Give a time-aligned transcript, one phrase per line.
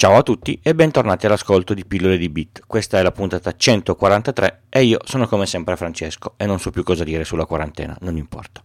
[0.00, 2.62] Ciao a tutti e bentornati all'ascolto di Pillole di Bit.
[2.68, 6.84] Questa è la puntata 143 e io sono come sempre Francesco e non so più
[6.84, 8.62] cosa dire sulla quarantena, non importa.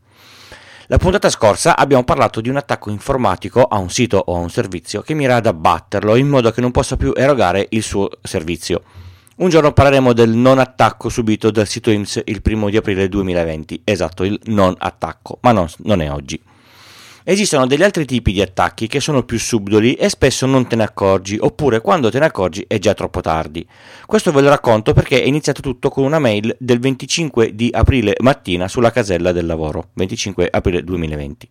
[0.85, 4.51] La puntata scorsa abbiamo parlato di un attacco informatico a un sito o a un
[4.51, 8.83] servizio che mira ad abbatterlo in modo che non possa più erogare il suo servizio.
[9.37, 13.81] Un giorno parleremo del non attacco subito dal sito IMSS il primo di aprile 2020,
[13.85, 16.39] esatto, il non attacco, ma non, non è oggi.
[17.25, 20.83] Esistono degli altri tipi di attacchi che sono più subdoli e spesso non te ne
[20.83, 23.65] accorgi, oppure quando te ne accorgi è già troppo tardi.
[24.05, 28.15] Questo ve lo racconto perché è iniziato tutto con una mail del 25 di aprile
[28.19, 31.47] mattina sulla casella del lavoro, 25 aprile 2020.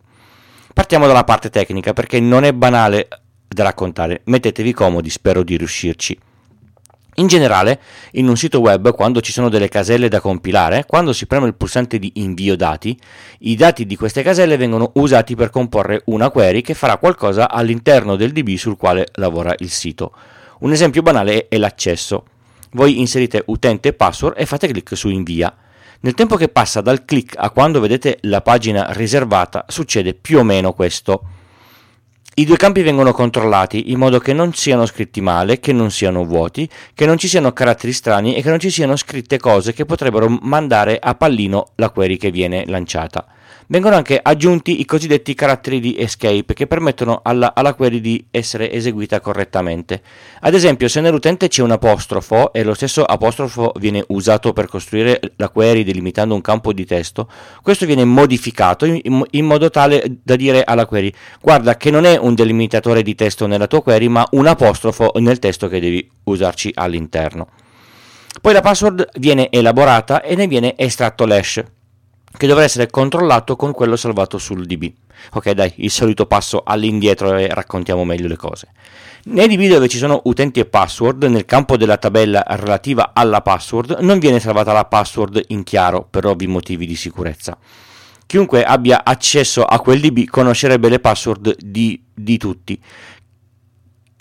[0.75, 3.07] Partiamo dalla parte tecnica perché non è banale
[3.47, 6.19] da raccontare, mettetevi comodi, spero di riuscirci.
[7.17, 7.79] In generale,
[8.13, 11.53] in un sito web, quando ci sono delle caselle da compilare, quando si preme il
[11.53, 12.97] pulsante di invio dati,
[13.39, 18.15] i dati di queste caselle vengono usati per comporre una query che farà qualcosa all'interno
[18.15, 20.11] del DB sul quale lavora il sito.
[20.59, 22.25] Un esempio banale è l'accesso.
[22.71, 25.55] Voi inserite utente e password e fate clic su invia.
[25.99, 30.43] Nel tempo che passa dal clic a quando vedete la pagina riservata succede più o
[30.43, 31.21] meno questo.
[32.35, 36.25] I due campi vengono controllati in modo che non siano scritti male, che non siano
[36.25, 39.85] vuoti, che non ci siano caratteri strani e che non ci siano scritte cose che
[39.85, 43.23] potrebbero mandare a pallino la query che viene lanciata
[43.73, 48.71] vengono anche aggiunti i cosiddetti caratteri di escape che permettono alla, alla, query di essere
[48.71, 50.03] eseguita correttamente.
[50.41, 55.19] Ad esempio, se nell'utente c'è un apostrofo e lo stesso apostrofo viene usato per costruire
[55.37, 57.27] la query delimitando un campo di testo,
[57.63, 62.15] questo viene modificato in, in modo tale da dire alla query guarda che non è
[62.15, 66.69] un delimitatore di testo nella tua query, ma un apostrofo nel testo che devi usarci
[66.75, 67.47] all'interno.
[68.39, 71.63] Poi la password viene elaborata e ne viene estratto l'hash
[72.35, 74.91] che dovrà essere controllato con quello salvato sul DB.
[75.33, 78.67] Ok, dai, il solito passo all'indietro e raccontiamo meglio le cose.
[79.25, 83.99] Nei DB dove ci sono utenti e password, nel campo della tabella relativa alla password,
[84.01, 87.57] non viene salvata la password in chiaro per ovvi motivi di sicurezza.
[88.25, 92.81] Chiunque abbia accesso a quel DB conoscerebbe le password di, di tutti,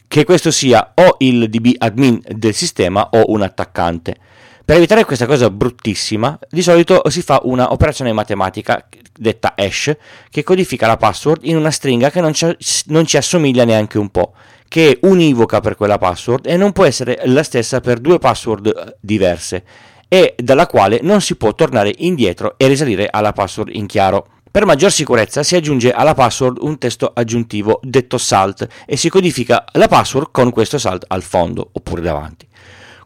[0.06, 4.16] che questo sia o il DB admin del sistema o un attaccante.
[4.64, 9.96] Per evitare questa cosa bruttissima, di solito si fa una operazione matematica detta hash
[10.30, 12.46] che codifica la password in una stringa che non ci,
[12.86, 14.34] non ci assomiglia neanche un po',
[14.68, 18.66] che è univoca per quella password e non può essere la stessa per due password
[18.66, 19.64] eh, diverse
[20.06, 24.28] e dalla quale non si può tornare indietro e risalire alla password in chiaro.
[24.50, 29.64] Per maggior sicurezza si aggiunge alla password un testo aggiuntivo detto salt e si codifica
[29.72, 32.46] la password con questo salt al fondo oppure davanti.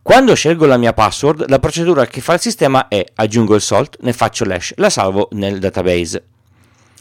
[0.07, 3.97] Quando scelgo la mia password, la procedura che fa il sistema è aggiungo il salt,
[4.03, 6.25] ne faccio l'hash, la salvo nel database.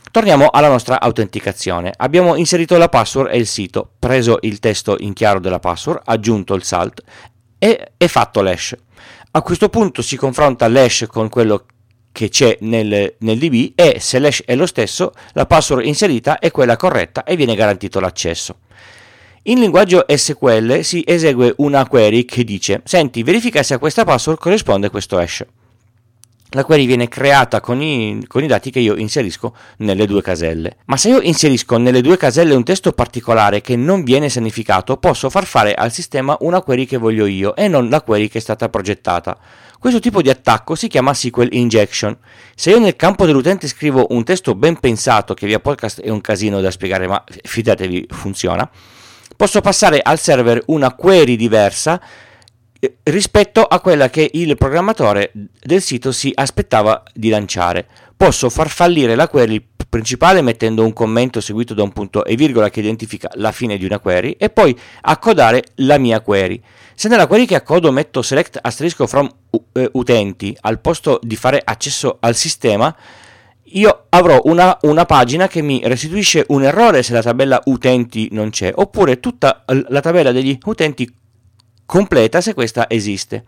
[0.10, 1.94] Torniamo alla nostra autenticazione.
[1.96, 6.56] Abbiamo inserito la password e il sito, preso il testo in chiaro della password, aggiunto
[6.56, 7.04] il salt
[7.60, 8.76] e, e fatto l'hash.
[9.30, 11.66] A questo punto si confronta l'hash con quello
[12.12, 16.50] che c'è nel, nel DB e se l'hash è lo stesso, la password inserita è
[16.50, 18.62] quella corretta e viene garantito l'accesso.
[19.48, 24.40] In linguaggio SQL si esegue una query che dice senti verifica se a questa password
[24.40, 25.46] corrisponde questo hash.
[26.50, 30.78] La query viene creata con i, con i, dati che io inserisco nelle due caselle.
[30.86, 35.30] Ma se io inserisco nelle due caselle un testo particolare che non viene sanificato, posso
[35.30, 38.42] far fare al sistema una query che voglio io e non la query che è
[38.42, 39.38] stata progettata.
[39.78, 42.18] Questo tipo di attacco si chiama SQL injection.
[42.56, 46.22] Se io nel campo dell'utente scrivo un testo ben pensato, che via podcast è un
[46.22, 48.68] casino da spiegare, ma fidatevi, funziona
[49.36, 52.02] posso passare al server una query diversa
[52.80, 55.32] eh, rispetto a quella che il programmatore
[55.62, 57.88] del sito si aspettava di lanciare.
[58.16, 62.70] Posso far fallire la query principale mettendo un commento seguito da un punto e virgola
[62.70, 66.62] che identifica la fine di una query e poi accodare la mia query.
[66.94, 69.30] Se nella query che accodo metto select asterisco from
[69.74, 72.94] eh, utenti al posto di fare accesso al sistema,
[73.70, 78.52] io avrò una, una, pagina che mi restituisce un errore se la tabella utenti non
[78.52, 81.12] c'è, oppure tutta la tabella degli utenti
[81.86, 83.44] completa se questa esiste.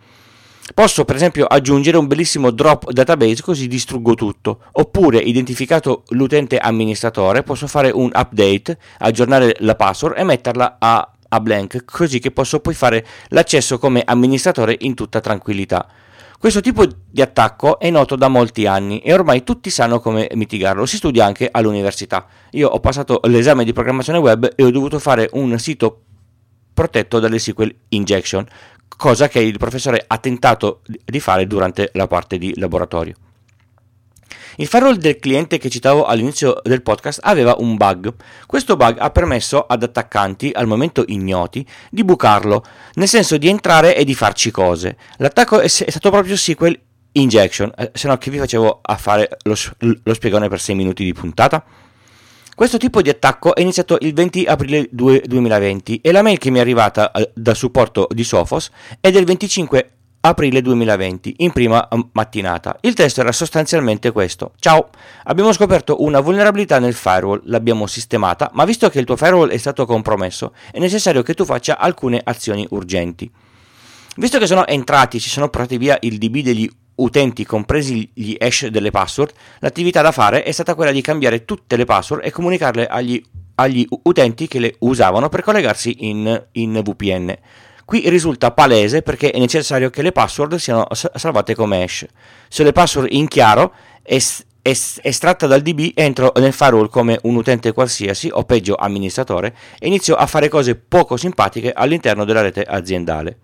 [0.74, 7.44] Posso per esempio aggiungere un bellissimo drop database così distruggo tutto, oppure identificato l'utente amministratore
[7.44, 12.60] posso fare un update, aggiornare la password e metterla a, a blank così che posso
[12.60, 15.88] poi fare l'accesso come amministratore in tutta tranquillità.
[16.40, 20.86] Questo tipo di attacco è noto da molti anni e ormai tutti sanno come mitigarlo,
[20.86, 22.28] si studia anche all'università.
[22.52, 26.04] Io ho passato l'esame di programmazione web e ho dovuto fare un sito
[26.76, 28.46] protetto dalle SQL injection,
[28.88, 33.16] cosa che il professore ha tentato di fare durante la parte di laboratorio.
[34.60, 38.12] Il firewall del cliente che citavo all'inizio del podcast aveva un bug.
[38.48, 42.64] Questo bug ha permesso ad attaccanti, al momento ignoti, di bucarlo,
[42.94, 44.98] nel senso di entrare e di farci cose.
[45.18, 46.80] L'attacco è, stato proprio SQL
[47.12, 49.56] injection, eh, se no che vi facevo a fare lo,
[50.04, 51.64] lo spiegone per 6 minuti di puntata?
[52.56, 56.58] Questo tipo di attacco è iniziato il 20 aprile 2020 e la mail che mi
[56.58, 59.97] è arrivata eh, dal supporto di Sophos è del 25
[60.28, 62.78] aprile 2020, in prima mm, mattinata.
[62.82, 64.54] Il testo era sostanzialmente questo.
[64.60, 64.90] Ciao,
[65.24, 69.58] abbiamo scoperto una vulnerabilità nel firewall, l'abbiamo sistemata, ma visto che il tuo firewall è
[69.58, 73.30] stato compromesso, è necessario che tu faccia alcune azioni urgenti.
[74.18, 78.68] Visto che sono entrati, si sono portati via il DB degli utenti compresi gli hash
[78.68, 82.88] delle password, l'attività da fare è stata quella di cambiare tutte le password e comunicarle
[82.88, 83.22] agli,
[83.56, 87.38] agli utenti che le usavano per collegarsi in, in, VPN.
[87.88, 92.06] Qui risulta palese perché è necessario che le password siano salvate come hash.
[92.50, 93.74] Se le password in chiaro
[94.04, 99.88] es, estratta dal DB entro nel firewall come un utente qualsiasi o peggio amministratore e
[99.88, 103.38] inizio a fare cose poco simpatiche all'interno della rete aziendale.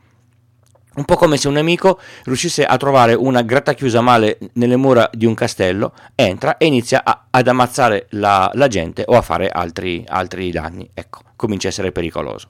[0.95, 5.25] Un po' come se un nemico riuscisse a trovare una grattachiusa male nelle mura di
[5.25, 10.03] un castello, entra e inizia a, ad ammazzare la, la, gente o a fare altri,
[10.05, 10.89] altri, danni.
[10.93, 12.47] Ecco, comincia a essere pericoloso.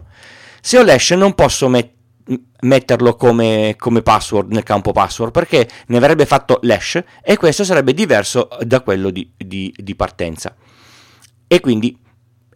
[0.65, 1.91] Se ho l'hash non posso met-
[2.61, 7.93] metterlo come, come, password nel campo password perché ne avrebbe fatto l'hash e questo sarebbe
[7.93, 10.55] diverso da quello di, di, di partenza.
[11.45, 11.99] E quindi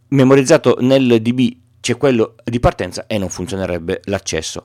[0.08, 4.64] memorizzato nel DB c'è quello di partenza e non funzionerebbe l'accesso.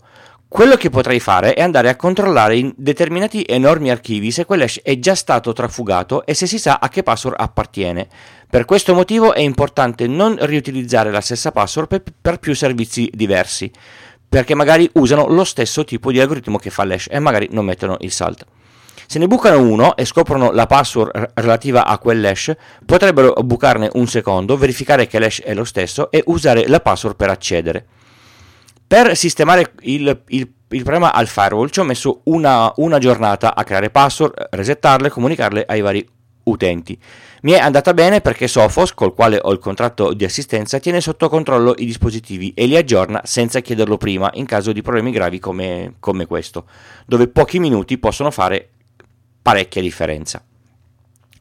[0.52, 4.98] Quello che potrei fare è andare a controllare in determinati enormi archivi se quell'hash è
[4.98, 8.06] già stato trafugato e se si sa a che password appartiene.
[8.50, 13.72] Per questo motivo è importante non riutilizzare la stessa password per, per più servizi diversi,
[14.28, 17.96] perché magari usano lo stesso tipo di algoritmo che fa l'hash e magari non mettono
[18.00, 18.44] il salt.
[19.06, 22.54] Se ne bucano uno e scoprono la password relativa a quell'hash,
[22.84, 27.30] potrebbero bucarne un secondo, verificare che l'hash è lo stesso e usare la password per
[27.30, 27.86] accedere.
[28.92, 33.64] Per sistemare il, il, il problema al firewall ci ho messo una, una giornata a
[33.64, 36.06] creare password, resettarle comunicarle ai vari
[36.42, 36.98] utenti.
[37.40, 41.30] Mi è andata bene perché Sophos, col quale ho il contratto di assistenza, tiene sotto
[41.30, 45.94] controllo i dispositivi e li aggiorna senza chiederlo prima in caso di problemi gravi come,
[45.98, 46.66] come questo,
[47.06, 48.72] dove pochi minuti possono fare
[49.40, 50.44] parecchia differenza.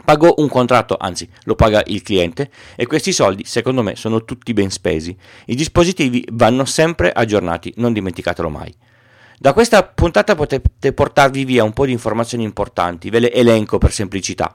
[0.04, 4.54] Pago un contratto, anzi lo paga il cliente e questi soldi secondo me sono tutti
[4.54, 5.16] ben spesi.
[5.46, 8.74] I dispositivi vanno sempre aggiornati, non dimenticatelo mai.
[9.38, 13.92] Da questa puntata potete portarvi via un po' di informazioni importanti, ve le elenco per
[13.92, 14.54] semplicità.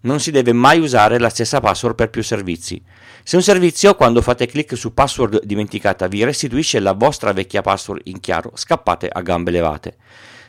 [0.00, 2.82] Non si deve mai usare la stessa password per più servizi.
[3.22, 8.02] Se un servizio, quando fate clic su password dimenticata, vi restituisce la vostra vecchia password
[8.04, 9.96] in chiaro, scappate a gambe levate.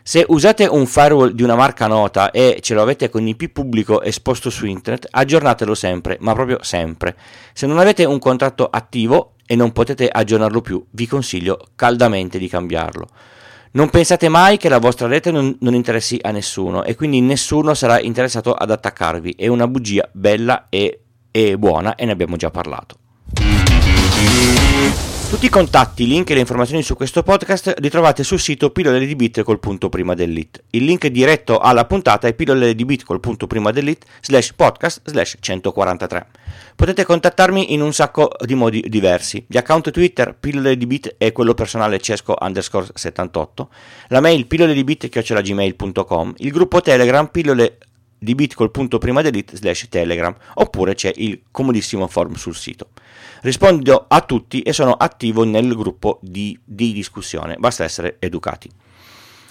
[0.07, 4.01] Se usate un firewall di una marca nota e ce lo avete con IP pubblico
[4.01, 7.13] esposto su internet, aggiornatelo sempre, ma proprio sempre.
[7.51, 12.47] Se non avete un contratto attivo e non potete aggiornarlo più, vi consiglio caldamente di
[12.47, 13.09] cambiarlo.
[13.71, 17.73] Non pensate mai che la vostra rete non, non, interessi a nessuno e quindi nessuno
[17.73, 19.35] sarà interessato ad attaccarvi.
[19.37, 22.95] È una bugia bella e, e buona e ne abbiamo già parlato.
[25.29, 29.05] Tutti i contatti, link e le informazioni su questo podcast li trovate sul sito pillole
[29.05, 30.63] di bit col punto prima dell'it.
[30.69, 35.01] Il link diretto alla puntata è pillole di bit col punto prima dell'it slash podcast
[35.03, 36.27] slash 143.
[36.77, 39.43] Potete contattarmi in un sacco di modi diversi.
[39.45, 43.69] Gli account Twitter pillole di bit e quello personale cesco underscore 78,
[44.07, 47.79] la mail pillole di bit gmail.com, il gruppo Telegram pillole
[48.17, 52.89] di bit col punto prima dell'it slash telegram oppure c'è il comodissimo form sul sito.
[53.41, 58.69] Rispondo a tutti e sono attivo nel gruppo di, di discussione, basta essere educati.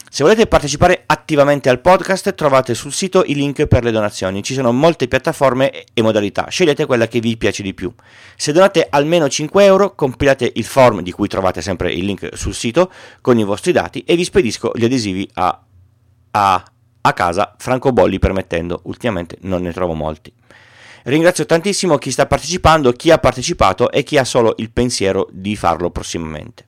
[0.08, 4.54] Se volete partecipare attivamente al podcast trovate sul sito i link per le donazioni, ci
[4.54, 7.92] sono molte piattaforme e modalità, scegliete quella che vi piace di più.
[8.37, 12.54] Se donate almeno 5 euro compilate il form di cui trovate sempre il link sul
[12.54, 15.62] sito con i vostri dati e vi spedisco gli adesivi a,
[16.30, 16.64] a,
[17.06, 20.32] a casa, francobolli permettendo, ultimamente non ne trovo molti.
[21.04, 25.54] Ringrazio tantissimo chi sta partecipando, chi ha partecipato e chi ha solo il pensiero di
[25.54, 26.66] farlo prossimamente.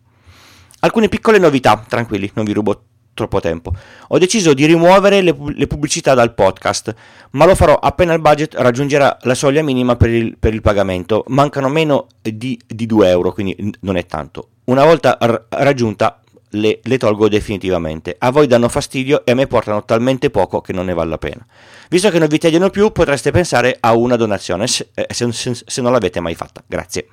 [0.80, 2.82] Alcune piccole novità, tranquilli, non vi rubo
[3.14, 3.72] troppo tempo.
[4.08, 6.94] Ho deciso di rimuovere le, le, pubblicità dal podcast,
[7.32, 11.24] ma lo farò appena il budget raggiungerà la soglia minima per il, per il pagamento.
[11.26, 14.50] Mancano meno di, di 2 euro, quindi non è tanto.
[14.66, 18.16] Una volta r- raggiunta le, le, tolgo definitivamente.
[18.18, 21.18] A voi danno fastidio e a me portano talmente poco che non ne vale la
[21.18, 21.44] pena.
[21.88, 25.58] Visto che non vi tagliano più, potreste pensare a una donazione se, eh, se, se,
[25.64, 26.62] se non l'avete mai fatta.
[26.66, 27.08] Grazie.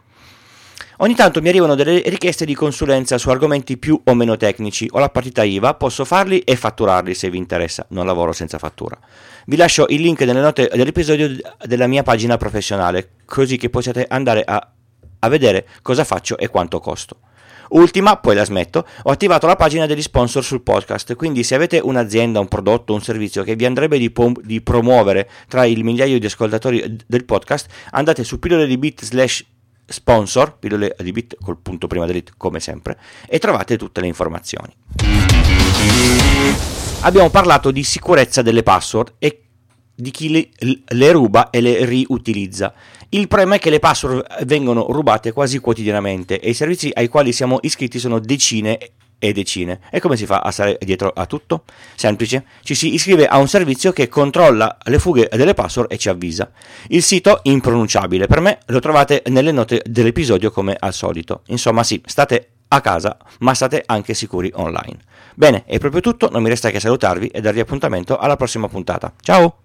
[1.00, 4.88] Ogni tanto mi arrivano delle richieste di consulenza su argomenti più o meno tecnici.
[4.92, 7.86] Ho la partita IVA, posso farli e fatturarli se vi interessa.
[7.90, 8.98] Non lavoro senza fattura.
[9.46, 14.44] Vi lascio il link nelle note dell'episodio della mia pagina professionale, così che possiate andare
[14.46, 14.72] a,
[15.20, 17.18] a vedere cosa faccio e quanto costo.
[17.70, 21.80] Ultima, poi la smetto, ho attivato la pagina degli sponsor sul podcast, quindi se avete
[21.80, 26.20] un'azienda, un prodotto, un servizio che vi andrebbe di, pom- di promuovere tra il migliaio
[26.20, 29.46] di ascoltatori del podcast, andate su pillole di bit slash
[29.88, 34.74] sponsor, pillole di bit col punto prima dell'it come sempre, e trovate tutte le informazioni.
[37.02, 39.45] Abbiamo parlato di sicurezza delle password e
[39.96, 40.50] di chi le,
[40.86, 42.74] le, ruba e le riutilizza.
[43.10, 47.32] Il problema è che le password vengono rubate quasi quotidianamente e i servizi ai quali
[47.32, 48.78] siamo iscritti sono decine
[49.18, 49.80] e decine.
[49.90, 51.64] E come si fa a stare dietro a tutto?
[51.96, 56.10] Semplice, ci si iscrive a un servizio che controlla le fughe delle password e ci
[56.10, 56.52] avvisa.
[56.90, 61.42] Il sito impronunciabile, per me lo trovate nelle note dell'episodio come al solito.
[61.48, 64.98] Insomma sì, state a casa, ma state anche sicuri online.
[65.36, 69.14] Bene, è proprio tutto, non mi resta che salutarvi e darvi appuntamento alla prossima puntata.
[69.22, 69.65] Ciao!